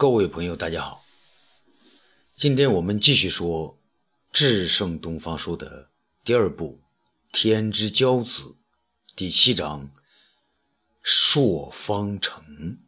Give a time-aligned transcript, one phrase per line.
[0.00, 1.04] 各位朋友，大家好。
[2.34, 3.74] 今天我们继续说
[4.32, 5.90] 《至圣东方说》的
[6.24, 6.80] 第二部
[7.38, 8.42] 《天之骄子》
[9.14, 9.90] 第七章
[11.04, 12.78] “朔方城”。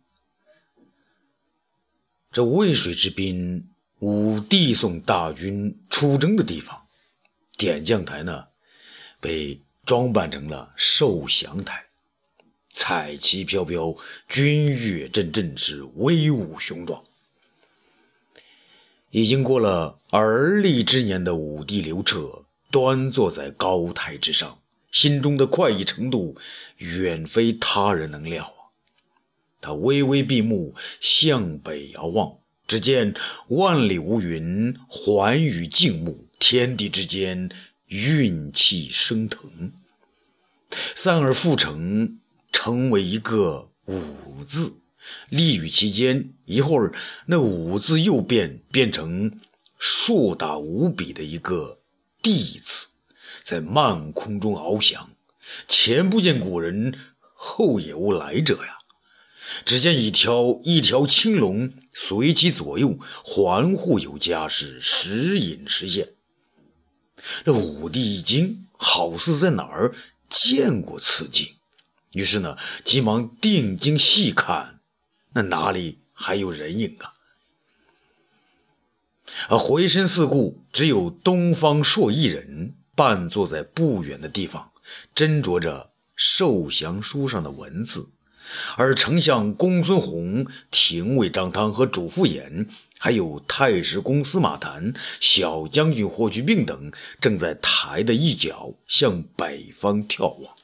[2.33, 3.69] 这渭水之滨，
[3.99, 6.87] 武帝送大军出征的地方，
[7.59, 8.47] 点将台呢，
[9.21, 11.91] 被装扮成了受降台。
[12.73, 13.95] 彩旗飘飘，
[14.29, 17.05] 军乐阵阵，是威武雄壮。
[19.11, 24.59] 已经过了而立之年的武帝刘彻，端坐在高台之上，
[24.91, 26.39] 心中的快意程度，
[26.79, 28.73] 远非他人能料啊！
[29.61, 33.15] 他微微闭目，向北遥望，只见
[33.49, 37.51] 万里无云，寰宇静穆，天地之间
[37.87, 39.75] 运气升腾，
[40.95, 42.19] 三而复成。
[42.53, 44.75] 成为一个“武”字，
[45.29, 46.35] 立于其间。
[46.45, 46.95] 一会儿，
[47.27, 49.41] 那“武”字又变，变成
[49.79, 51.81] 硕大无比的一个
[52.23, 52.87] “帝”字，
[53.43, 55.11] 在漫空中翱翔。
[55.67, 56.97] 前不见古人，
[57.35, 58.79] 后也无来者呀！
[59.65, 66.15] 只见一条一条青龙随其左右，环护有加，是时隐时现。
[67.45, 69.95] 这武帝一惊，好似在哪儿
[70.29, 71.55] 见过此景。
[72.13, 74.81] 于是呢，急忙定睛细看，
[75.33, 77.15] 那哪里还有人影啊？
[79.49, 84.73] 啊回身四顾，只有东方朔一人，半坐在不远的地方，
[85.15, 88.11] 斟酌着受降书上的文字。
[88.77, 92.67] 而丞相公孙弘、廷尉张汤和主父偃，
[92.99, 100.55] 还有太史公司马谈、小将军霍去病等，正在台的一角向北方眺望。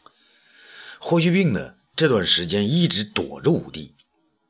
[0.99, 1.75] 霍去病呢？
[1.97, 3.95] 这段时间一直躲着武帝，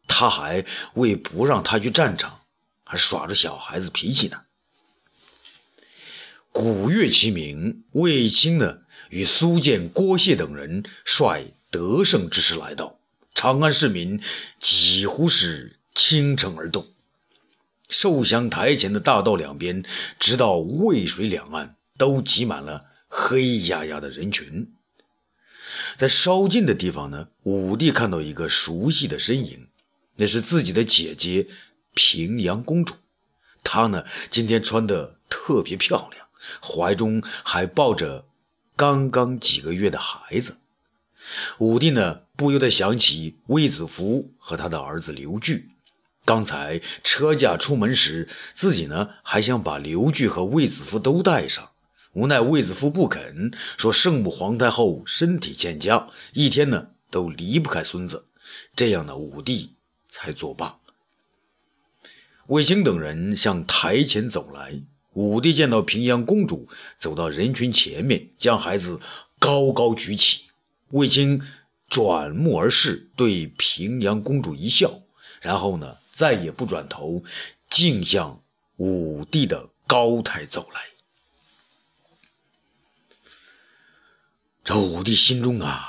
[0.06, 2.40] 他还为不让他去战场，
[2.84, 4.42] 还耍着小孩子脾气呢。
[6.52, 12.98] 鼓乐齐鸣，卫青呢与苏建、郭谢等人率得胜之师来到，
[13.34, 14.20] 长安市民
[14.58, 16.86] 几乎是倾城而动。
[17.88, 19.84] 受降台前的大道两边，
[20.18, 24.74] 直到渭水两岸，都挤满了黑压压的人群。
[25.96, 29.68] 在稍近的地方呢，武帝看到一个熟悉的身影，
[30.16, 31.46] 那是自己的姐姐
[31.94, 32.94] 平阳公主。
[33.64, 36.26] 她呢，今天穿的特别漂亮，
[36.62, 38.24] 怀中还抱着
[38.76, 40.56] 刚刚几个月的孩子。
[41.58, 45.68] 武帝呢，不由得想起卫子夫和他的儿子刘据。
[46.24, 51.70] 刚才车驾出门时，自己呢还想把刘据和卫子夫都带上。
[52.18, 58.24] 无奈卫子夫不肯，说圣母皇太后身体欠佳，一天呢都离不开孙子，
[58.74, 59.74] 这样呢武帝
[60.08, 60.80] 才作罢。
[62.48, 66.66] 卫青等人向台前走来，武帝见到平阳公主
[66.98, 68.98] 走到人群前面，将孩子
[69.38, 70.46] 高高举起。
[70.88, 71.42] 卫青
[71.88, 75.02] 转目而视，对平阳公主一笑，
[75.40, 77.22] 然后呢再也不转头，
[77.70, 78.42] 径向
[78.76, 80.97] 武帝的高台走来。
[84.68, 85.88] 这武帝心中啊，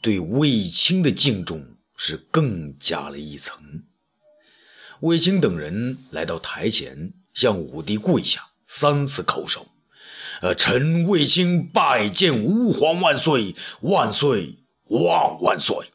[0.00, 3.82] 对卫青的敬重是更加了一层。
[5.00, 9.66] 卫青等人来到台前，向武帝跪下，三次叩首。
[10.42, 15.90] 呃，臣卫青拜见吾皇万岁，万岁，万万岁。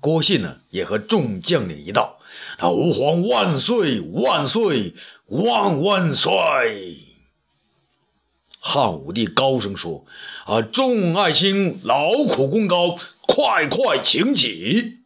[0.00, 2.18] 郭信呢，也和众将领一道，
[2.58, 4.96] 啊，吾皇万岁，万岁，
[5.28, 7.04] 万万岁。
[8.60, 10.04] 汉武帝高声说
[10.44, 12.96] ：“啊，众爱卿劳苦功高，
[13.26, 14.96] 快快请起。”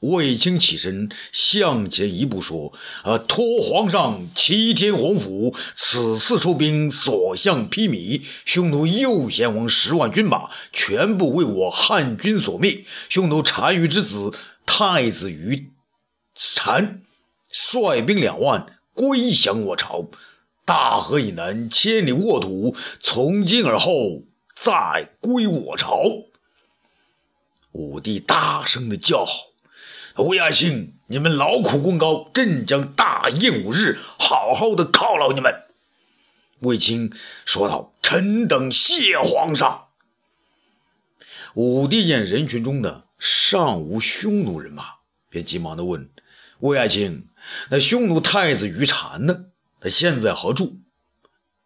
[0.00, 2.72] 卫青起身向前一步说
[3.04, 12.86] ：“啊，托皇上齐天洪福，此次出兵所向披靡，匈奴右贤王十万军马全部为我汉军所灭。
[13.10, 14.32] 匈奴单于之子
[14.64, 15.68] 太子于
[16.34, 17.02] 禅
[17.50, 20.08] 率兵两万归降我朝。”
[20.70, 24.22] 大河以南千里沃土，从今而后
[24.54, 26.00] 再归我朝。
[27.72, 29.32] 武帝大声的叫好
[30.22, 35.52] ：“魏爱卿，你们劳苦功高，朕将大宴五日，好好的犒劳你们。”
[36.62, 37.12] 卫青
[37.44, 39.88] 说道：“臣等谢皇上。”
[41.54, 44.84] 武帝见人群中的尚无匈奴人马，
[45.30, 46.08] 便急忙的问
[46.60, 47.26] ：“魏爱卿，
[47.70, 49.46] 那匈奴太子于禅呢？”
[49.80, 50.76] 他现在何处？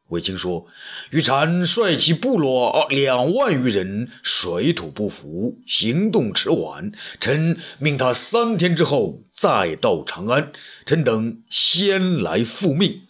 [0.08, 0.66] 卫青说
[1.10, 6.92] ：“于禅率其部落两万余人，水土不服，行动迟缓。
[7.20, 10.52] 臣命他三天之后再到长安。
[10.84, 13.00] 臣等先来复命。”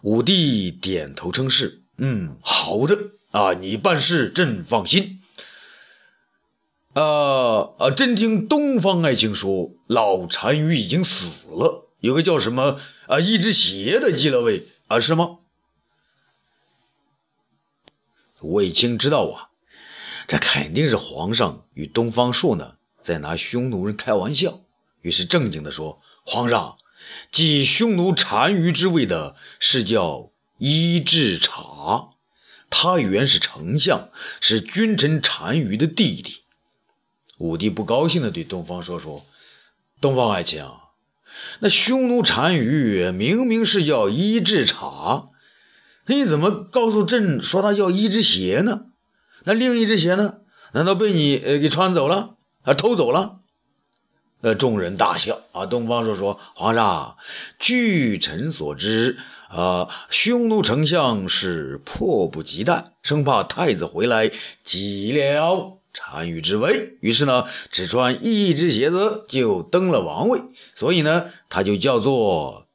[0.00, 2.98] 武帝点头称是：“嗯，好的
[3.32, 5.20] 啊，你办事朕放心。”
[6.94, 7.90] 啊啊！
[7.94, 11.85] 朕听东方爱卿说，老单于已经死了。
[12.00, 15.38] 有个叫什么啊一只鞋的继了位啊，是吗？
[18.42, 19.50] 卫青知道啊，
[20.28, 24.60] 这肯定是皇上与东方朔呢在拿匈奴人开玩笑，
[25.00, 26.76] 于是正经的说：“皇上，
[27.32, 32.10] 继匈奴单于之位的是叫伊稚茶，
[32.70, 34.10] 他原是丞相，
[34.40, 36.42] 是君臣单于的弟弟。”
[37.38, 39.24] 武帝不高兴的对东方朔说
[40.00, 40.64] ：“东方爱卿。”
[41.60, 45.26] 那匈奴单于明明是叫伊稚茶，
[46.06, 48.82] 你怎么告诉朕说他叫一只鞋呢？
[49.44, 50.34] 那另一只鞋呢？
[50.72, 52.74] 难道被你呃给穿走了啊？
[52.74, 53.36] 偷走了？
[54.42, 55.66] 呃，众人大笑啊。
[55.66, 57.16] 东方朔说：“皇上，
[57.58, 59.16] 据臣所知，
[59.48, 64.30] 啊，匈奴丞相是迫不及待，生怕太子回来
[64.62, 70.42] 急了。”单于之位，于是呢，只穿一只鞋子就登了王位，
[70.74, 72.66] 所以呢，他就叫做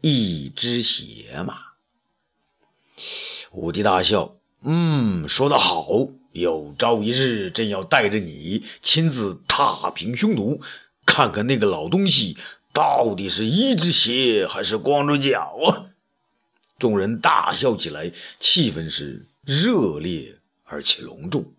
[0.00, 1.58] 一只鞋嘛。
[3.52, 5.88] 武帝大笑，嗯，说得好，
[6.32, 10.60] 有朝一日，朕要带着你亲自踏平匈奴，
[11.04, 12.36] 看看那个老东西
[12.72, 15.90] 到底是一只鞋还是光着脚啊！
[16.78, 21.54] 众人大笑起来，气氛是热烈而且隆重。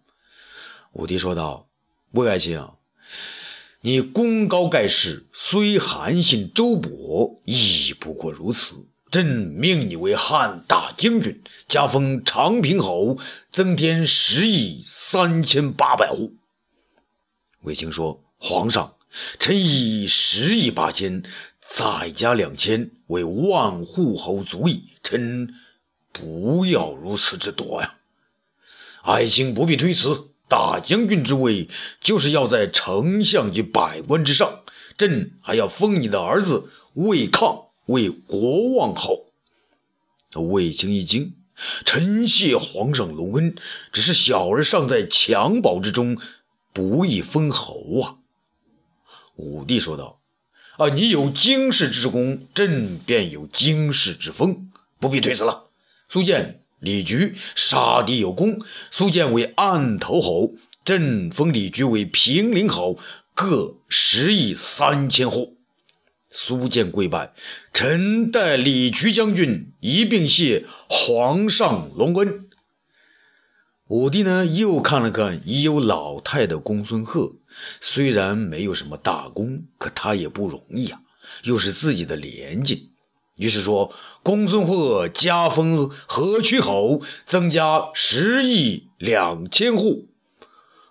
[0.94, 1.68] 武帝说道
[2.12, 2.68] ：“魏爱卿，
[3.82, 8.86] 你功高盖世，虽韩信、周勃，亦不过如此。
[9.12, 13.18] 朕命你为汉大将军，加封长平侯，
[13.52, 16.34] 增添十亿三千八百户。”
[17.62, 18.96] 卫青说：“皇上，
[19.40, 21.24] 臣以十亿八千，
[21.60, 24.86] 再加两千，为万户侯足矣。
[25.04, 25.54] 臣
[26.12, 27.96] 不要如此之多呀！
[29.04, 34.62] 爱卿不必推辞。”大将军之位，就是要在丞相及百官之上。
[34.98, 39.26] 朕还要封你的儿子魏抗为国王侯。
[40.36, 41.36] 卫青一惊，
[41.86, 43.56] 臣谢皇上隆恩，
[43.92, 46.18] 只是小儿尚在襁褓之中，
[46.74, 48.16] 不宜封侯啊。
[49.36, 50.20] 武帝说道
[50.78, 55.68] ：“啊，你有经世之功，朕便有经世之风，不必推辞了。
[56.08, 58.60] 苏建。”李局杀敌有功，
[58.92, 60.54] 苏建为案头侯，
[60.86, 63.00] 朕封李局为平陵侯，
[63.34, 65.58] 各十亿三千户。
[66.30, 67.34] 苏建跪拜，
[67.74, 72.50] 臣代李局将军一并谢皇上隆恩。
[73.88, 77.36] 武帝呢，又看了看已有老态的公孙贺，
[77.80, 81.00] 虽然没有什么大功，可他也不容易啊，
[81.44, 82.92] 又是自己的连襟。
[83.38, 83.94] 于是说
[84.24, 90.08] ：“公孙贺加封河曲侯，增加十亿两千户。”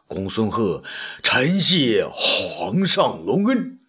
[0.09, 0.85] 公孙贺，
[1.25, 3.81] 臣谢皇上隆恩。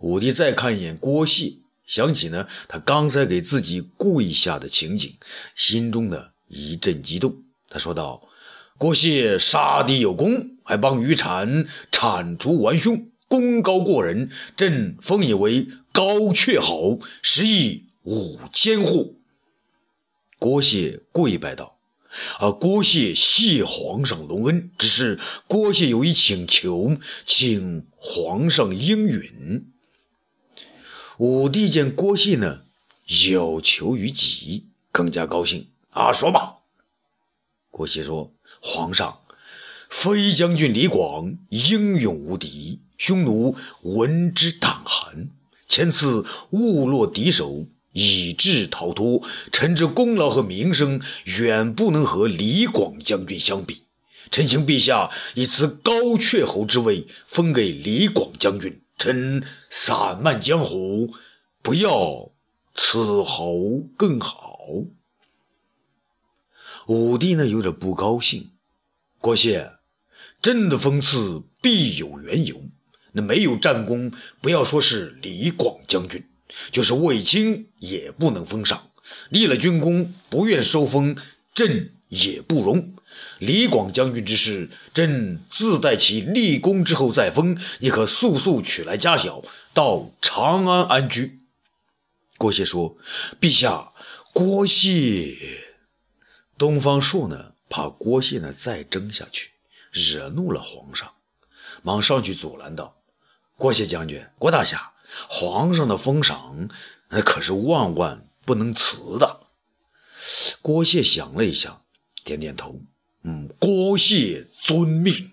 [0.00, 5.14] 武帝再看一眼郭谢，想起呢他刚才给自己跪下的情景，
[5.54, 7.36] 心中呢一阵激动。
[7.70, 8.28] 他说道
[8.78, 19.20] ：“郭谢杀敌有功，还帮于产铲除顽凶。”功高过人，朕封以为高阙侯，实亦五千户。
[20.38, 21.76] 郭谢跪拜道
[22.38, 29.72] ：“啊，郭谢谢皇上隆恩，只是郭谢有一请求，请皇上应允。”
[31.18, 32.62] 武帝见郭谢呢
[33.32, 36.58] 有求于己，更加高兴啊，说吧。
[37.72, 39.22] 郭谢说：“皇上，
[39.90, 45.30] 飞将军李广英勇无敌。”匈奴闻之胆寒，
[45.68, 49.22] 前次误落敌手，以致逃脱。
[49.52, 53.82] 臣之功劳和名声，远不能和李广将军相比。
[54.30, 58.80] 臣请陛下以此高阙侯之位，封给李广将军。
[58.98, 61.14] 臣散漫江湖，
[61.62, 62.30] 不要
[62.74, 64.58] 此侯更好。
[66.86, 68.50] 武帝呢，有点不高兴。
[69.20, 69.72] 郭谢，
[70.42, 72.62] 朕的封赐必有缘由。
[73.12, 76.24] 那没有战功，不要说是李广将军，
[76.70, 78.90] 就是卫青也不能封赏。
[79.30, 81.16] 立了军功，不愿收封，
[81.54, 82.94] 朕也不容。
[83.38, 87.58] 李广将军之事，朕自待其立功之后再封。
[87.80, 91.40] 你可速速取来家小，到长安安居。
[92.36, 92.96] 郭谢说
[93.40, 93.92] ：“陛下，
[94.32, 95.34] 郭谢。”
[96.58, 99.50] 东方朔呢，怕郭谢呢再争下去，
[99.90, 101.12] 惹怒了皇上，
[101.82, 102.96] 忙上去阻拦道
[103.58, 104.92] ：“郭谢将军，郭大侠，
[105.28, 106.68] 皇上的封赏，
[107.08, 109.40] 那可是万万不能辞的。”
[110.62, 111.80] 郭谢想了一下，
[112.22, 112.80] 点点头
[113.24, 115.32] ：“嗯，郭谢遵命。”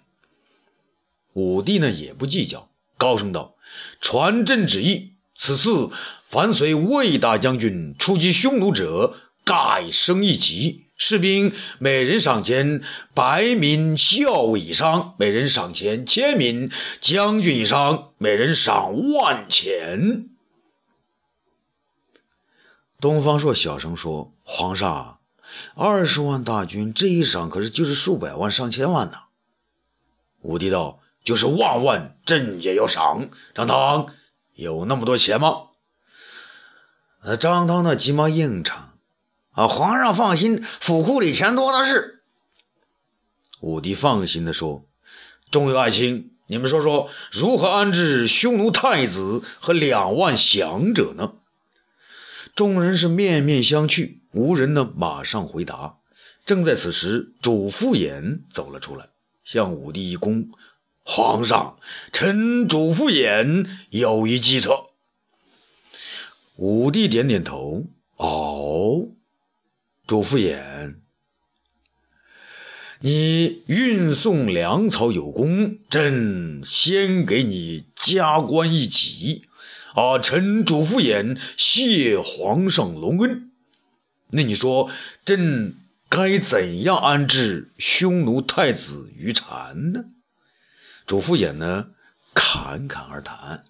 [1.33, 2.67] 武帝呢也不计较，
[2.97, 3.55] 高声道
[4.01, 5.91] ：“传朕旨意，此次
[6.23, 12.81] 凡随魏大将军出击匈奴者，改升一级。”士兵每人赏钱
[13.13, 16.71] 百名校尉以上，每人赏钱千名
[17.01, 20.29] 将军以上，每人赏万钱。
[23.01, 25.19] 东方朔小声说：“皇上，
[25.75, 29.17] 二十万大军，这一赏可是就是数百万、上千万呢。”
[30.39, 34.07] 武帝道：“就是万万，朕也要赏。”张汤
[34.53, 35.63] 有那么多钱吗？
[37.21, 38.81] 呃，张汤呢，急忙应承。
[39.55, 42.21] 啊，皇上放心，府库里钱多的是。
[43.61, 44.85] 武帝放心地说
[45.49, 51.33] ：“众位爱卿，你们说说，如何安置匈奴太子和两万降者呢？”
[52.53, 55.95] 众人是面面相觑，无人呢马上回答。
[56.45, 59.07] 正在此时，主父偃走了出来，
[59.45, 60.49] 向武帝一躬
[61.03, 61.79] ：“皇上，
[62.11, 64.87] 臣主父偃有一计策。”
[66.57, 67.85] 武帝点点头
[68.17, 69.07] ：“哦。”
[70.07, 70.97] 主父偃，
[72.99, 79.47] 你运送粮草有功，朕先给你加官一级。
[79.95, 83.49] 啊，臣主父偃谢皇上隆恩。
[84.29, 84.91] 那你说，
[85.23, 85.75] 朕
[86.07, 90.05] 该怎样安置匈奴太子于禅呢？
[91.07, 91.87] 主父偃呢，
[92.35, 93.63] 侃侃而谈。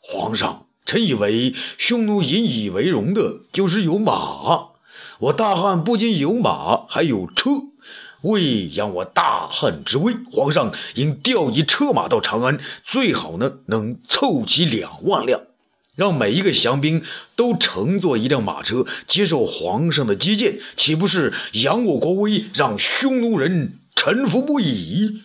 [0.00, 4.70] 皇上，臣以为匈奴引以为荣的就是有马。
[5.18, 7.50] 我大汉不仅有马，还有车，
[8.22, 15.42] 为扬我大汉之威，皇上应调集车马到长安，最好呢能凑齐两万辆，
[15.94, 17.02] 让每一个降兵
[17.36, 25.22] 都乘坐一辆马车，接受皇上的接见，岂不是扬我国威，让匈奴人臣服不已？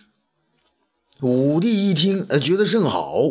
[1.20, 3.22] 武帝一听，呃，觉得甚好。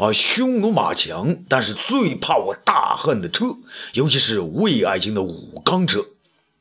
[0.00, 3.58] 啊，匈奴马强，但是最怕我大汉的车，
[3.92, 6.06] 尤其是魏爱卿的五缸车。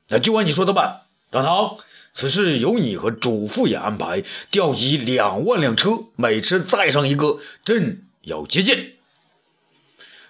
[0.09, 1.77] 那就按你说的办，张唐，
[2.11, 8.95] 此事由你和主父偃安排，调集两万辆车，每车载上一个，朕要接见。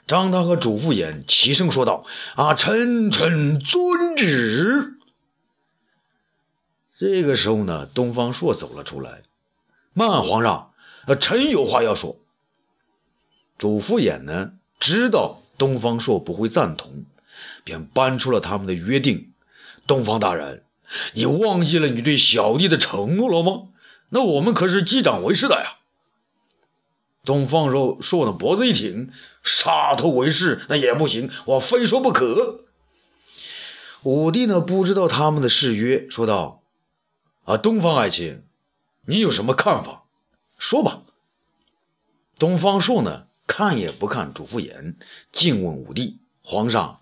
[0.06, 2.06] 张汤和主父偃齐声说道
[2.38, 4.94] ：“啊，臣臣遵旨。”
[6.96, 9.24] 这个时候呢，东方朔走了出来，
[9.94, 10.74] 慢，皇上，
[11.20, 12.16] 臣有话要说。
[13.60, 17.04] 主父偃呢，知道东方朔不会赞同，
[17.66, 19.34] 便搬出了他们的约定。
[19.86, 20.64] 东方大人，
[21.14, 23.68] 你忘记了你对小弟的承诺了吗？
[24.08, 25.78] 那我们可是击掌为誓的呀！
[27.26, 29.12] 东方朔朔的脖子一挺，
[29.44, 32.64] 杀头为誓那也不行，我非说不可。
[34.04, 36.64] 武帝呢，不知道他们的誓约，说道
[37.44, 38.42] ：“啊，东方爱卿，
[39.06, 40.06] 你有什么看法？
[40.58, 41.02] 说吧。”
[42.40, 43.26] 东方朔呢？
[43.50, 44.94] 看也不看主父偃，
[45.32, 47.02] 竟问武帝：“皇上，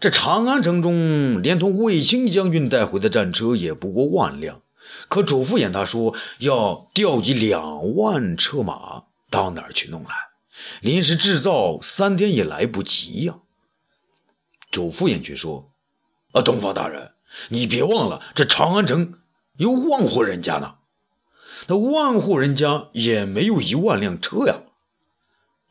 [0.00, 4.60] 这长安城中连同卫青将军带回的战车也不过万辆，
[5.08, 10.10] 可主父偃他说要调集两万车马，到哪儿去弄来？
[10.82, 13.38] 临时制造三天也来不及呀。”
[14.70, 15.72] 主父偃却说
[16.32, 17.12] ：“啊，东方大人，
[17.48, 19.14] 你别忘了，这长安城
[19.56, 20.74] 有万户人家呢，
[21.66, 24.60] 那万户人家也没有一万辆车呀。”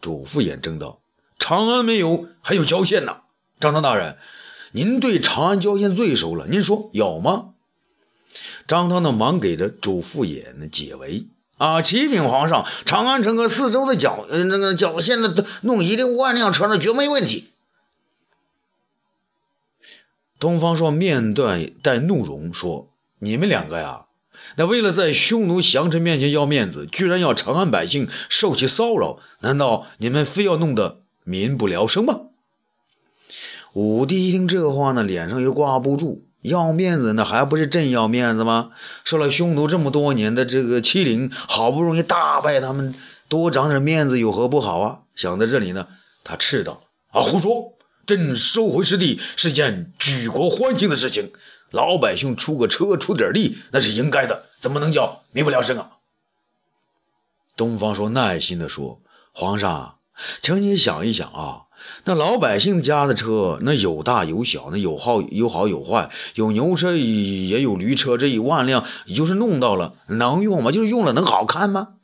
[0.02, 1.00] 主父偃正道
[1.40, 3.18] ：“长安没有，还有郊县呢。
[3.60, 4.18] 张汤大人，
[4.72, 7.54] 您对长安郊县最熟了，您说有吗？”
[8.68, 11.28] 张汤呢，忙给的主父偃呢解围
[11.58, 17.50] ：“啊，启禀皇上，长安城和四周的郊呃那个郊县的弄一万辆车，那绝没问题。”
[20.40, 22.90] 东方朔面带带怒容说
[23.20, 24.06] ：“你们两个呀！”
[24.56, 32.22] 那为了在匈奴降臣面前要面子，居然要长安百姓受其骚扰，难道你们非要弄得民不聊生吗？
[33.74, 38.72] 武帝一听这话呢，脸上又挂不住，要面子那还不是朕要面子吗？
[39.06, 42.94] 受了匈奴这么多年的这个欺凌，好不容易大败他们，
[43.30, 45.00] 多长点面子有何不好啊？
[45.16, 45.88] 想到这里呢，
[46.26, 47.78] 他斥道：“啊，胡说！
[48.08, 51.32] 朕收回失地是件举国欢庆的事情。”
[51.72, 55.92] 老百姓出个车出点力，那是应该的，怎么能叫民不聊生啊？
[57.56, 59.02] 东方朔耐心地说
[59.32, 59.96] ：“皇上，
[60.42, 61.62] 请你想一想啊，
[62.04, 68.86] 那老百姓家的车，那有大有小，那有好有好有坏，有牛车也有驴车，这一万辆，
[69.16, 70.72] 就是弄到了，能用吗？
[70.72, 71.96] 就是用了能好看吗？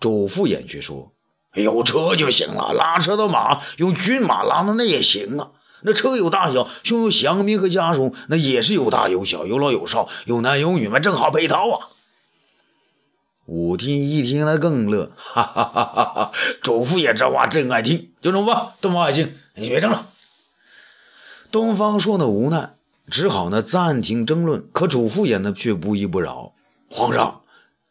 [0.00, 1.12] 周副眼却说
[1.54, 5.50] ：“有车就行了，拉车的马用骏马拉的那也行啊。
[5.82, 11.88] 那车有大小，拥有降兵和家属，那也是有大有小，有老有少，有男有女嘛，正好配套啊。”
[13.46, 16.32] 武帝一听，他更乐，哈哈哈哈哈！
[16.62, 18.68] 周副爷这话真爱听，就这么办。
[18.80, 20.06] 东方爱卿，你别争了。
[21.50, 22.76] 东方朔呢无奈，
[23.10, 24.68] 只好呢暂停争论。
[24.72, 26.52] 可主父也呢却不依不饶。
[26.88, 27.42] 皇上，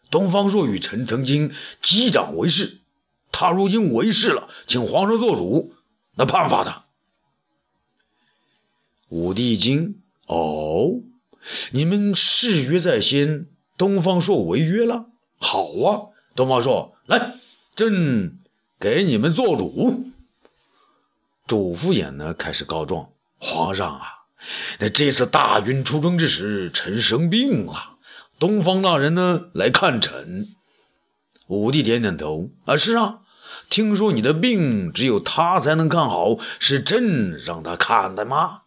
[0.09, 2.79] 东方朔与臣曾经击掌为誓，
[3.33, 5.73] 他如今为誓了，请皇上做主，
[6.15, 6.85] 那判罚他。
[9.11, 11.01] 武帝一惊，哦，
[11.71, 15.07] 你们誓约在先，东方朔违约了。
[15.37, 17.33] 好啊，东方朔，来，
[17.75, 18.39] 朕
[18.79, 20.05] 给你们做主。
[21.45, 24.05] 主父偃呢开始告状：皇上啊，
[24.79, 27.97] 那这次大军出征之时，臣生病了，
[28.39, 30.47] 东方大人呢来看臣。
[31.47, 33.19] 武帝点点头：啊，是啊，
[33.69, 38.60] 听说你的病只有他才能看好，是朕让他看的吗？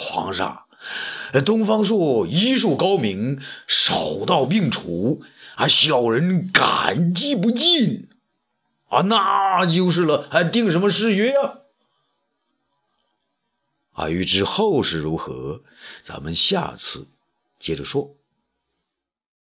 [0.00, 0.62] 皇上，
[1.44, 5.20] 东方朔医术高明，手到病除。
[5.56, 8.08] 啊，小人感激不尽
[8.88, 9.00] 啊！
[9.00, 11.58] 那就是了，还定什么誓约啊？
[13.90, 15.62] 啊，欲知后事如何，
[16.04, 17.08] 咱们下次
[17.58, 18.14] 接着说。